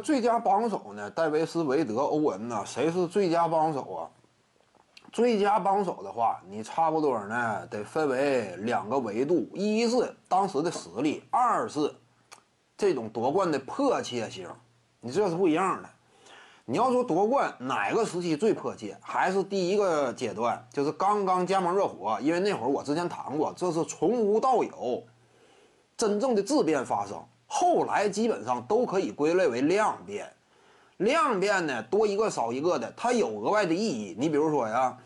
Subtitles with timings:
[0.00, 4.10] 最佳帮手呢，戴维斯、韦德、欧文呢，谁是最佳帮手啊？
[5.12, 11.92] 最佳帮手的话，你差不多呢得分为两个维度：一是当时的实力，二是
[12.76, 14.48] 这种夺冠的迫切性。
[15.00, 15.88] 你这是不一样的。
[16.64, 25.02] 你要说夺冠哪个时期最迫切，还是第一个阶段，就是刚刚加盟热火，因为那会儿我之前谈过，这是从无到有，
[25.96, 27.20] 真正的质变发生。
[27.52, 30.32] 后来基本上都可以归类为量变，
[30.98, 34.14] 量变呢多一个少一个的，它有额外的意义。
[34.16, 34.96] 你比如说呀，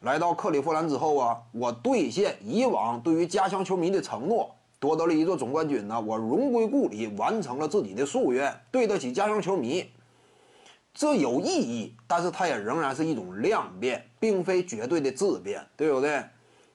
[0.00, 9.90] 来到克利夫兰之后啊，我兑现以往对于家乡球迷的承诺，夺得了一座总冠军呢，我荣归故里，完成了自己的夙愿，对得起家乡球迷，
[10.92, 11.96] 这有意义。
[12.06, 16.22] 但是它也仍然是一种量变，并非绝对的质变，对不对？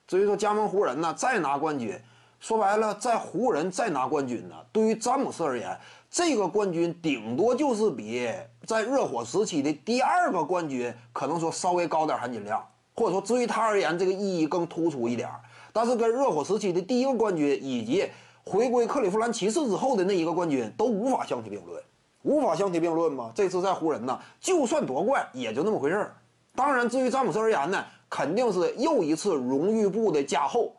[0.07, 1.95] 至于说加盟湖人呢，再拿冠军。
[2.39, 5.77] 说白了，在湖人再拿冠军呢，对于詹姆斯而言，
[6.09, 8.31] 这个冠军顶多就是比
[8.65, 15.29] 在热火时期的第二个冠军可能说稍微高点含金量，或者说至于他而言，这个意义更突出一点。
[15.73, 18.09] 但是跟热火时期的第一个冠军以及
[18.45, 21.83] 回归克利夫兰骑士之后的那一个冠军都无法相提并论，
[22.23, 23.31] 无法相提并论吗？
[23.35, 26.15] 这次在湖人呢，就算夺冠也就那么回事儿。
[26.55, 30.73] 当然，至于詹姆斯而言呢，肯定是又一次荣誉部的加厚。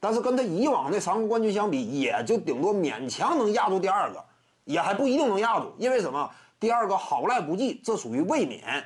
[0.00, 4.24] 但是跟他以往那三个冠军相比，也就顶多勉强能压住第二个，
[4.64, 5.72] 也还不一定能压住。
[5.78, 6.30] 因为什么？
[6.60, 8.84] 第二个好赖不济，这属于卫冕。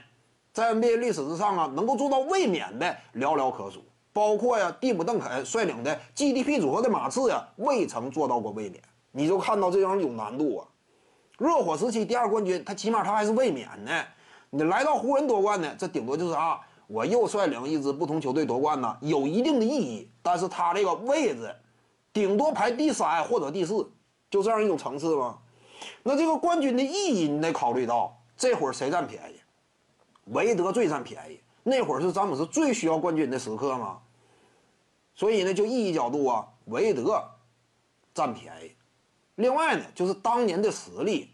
[0.53, 3.83] 在 NBA 历史之上啊，能够做到卫冕的寥寥可数。
[4.13, 8.83] 包括呀，蒂姆·邓肯率领的 GDP 组合的马刺呀，未曾做到过卫冕。
[9.11, 10.69] 你就看到这样有难度啊。
[11.39, 14.05] 热火时期第二冠军，他起码他还是卫冕呢。
[14.51, 16.61] 你来到湖人夺冠呢，这顶多就是啊。
[16.93, 21.51] 我又率领一支不同球队夺冠呢，有一定的意义，但是他这个位置，
[22.13, 23.91] 顶多排第三或者第四，
[24.31, 25.39] 就这样一种层次吗？
[26.03, 29.41] 那这个冠军的意义，你得考虑到这会儿谁占便宜？
[30.27, 33.99] 韦德最占便宜，那会儿是詹姆斯最需要冠军的时刻吗。
[35.15, 37.25] 所以呢，就意义角度啊，韦德
[38.13, 38.73] 占便宜。
[39.37, 41.31] 另外呢，就是当年的实力。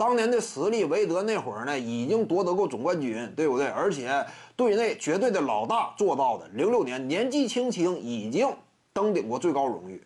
[0.00, 3.66] 当年的实力，韦德那会儿呢，已经夺得过总冠军，对不对？
[3.66, 4.24] 而且
[4.56, 6.48] 队内绝对的老大做到的。
[6.54, 8.50] 零六年年纪轻轻已经
[8.94, 10.02] 登顶过最高荣誉，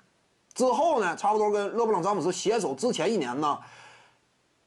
[0.53, 3.57] 之后呢，差不多跟勒布朗詹姆斯携手之前一年呢，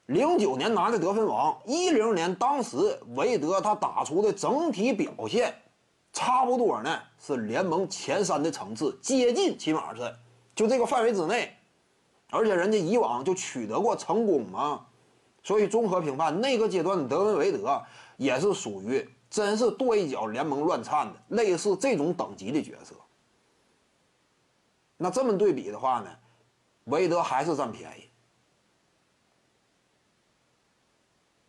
[0.06, 5.54] 零九年拿的得分王，一零年当时韦德他打出的整体表现，
[6.14, 10.10] 差不多呢是联盟前三的层次，接近起码是
[10.56, 11.54] 就这个范围之内，
[12.30, 14.86] 而且人家以往就取得过成功嘛。
[15.48, 17.82] 所以综合评判，那个阶段的德文韦德
[18.18, 22.94] 也是属于真是跺一脚联盟乱颤的，类似这种等级的角色。
[24.98, 26.10] 那这么对比的话呢，
[26.84, 28.10] 韦德还是占便宜。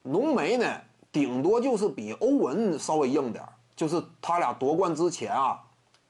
[0.05, 0.81] 浓眉呢，
[1.11, 3.45] 顶多就是比欧文稍微硬点
[3.75, 5.61] 就是他俩夺冠之前啊，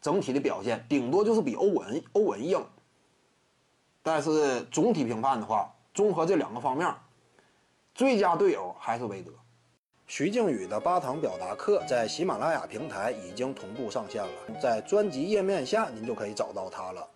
[0.02, 2.62] 整体的表现顶多就是比欧文欧文硬。
[4.02, 6.94] 但是总体评判的话，综合这两个方面。
[7.98, 9.32] 最佳队友还是韦德。
[10.06, 17.10] 徐静宇的八堂表达课在喜马拉雅平台已经同步上线了，在专辑页面下您就可以找到它了。